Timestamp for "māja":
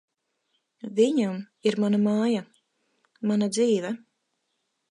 2.07-2.41